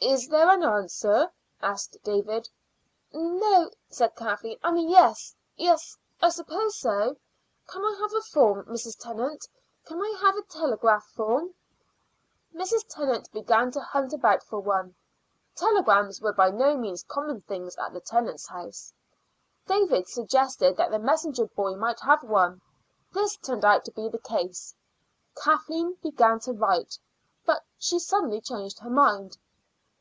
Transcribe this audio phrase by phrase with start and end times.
[0.00, 1.28] "Is there an answer?"
[1.60, 2.48] asked David.
[3.12, 4.56] "No," said Kathleen.
[4.62, 5.34] "I mean yes.
[5.56, 7.16] Yes, I suppose so.
[7.66, 8.62] Can I have a form?
[8.66, 8.96] Mrs.
[8.96, 9.48] Tennant,
[9.84, 11.52] can I have a telegraph form?"
[12.54, 12.86] Mrs.
[12.86, 14.94] Tennant began to hunt about for one.
[15.56, 18.92] Telegrams were by no means common things at the Tennants' house.
[19.66, 22.60] David suggested that the messenger boy might have one.
[23.12, 24.76] This turned out to be the case.
[25.34, 27.00] Kathleen began to write,
[27.44, 29.38] but she suddenly changed her mind.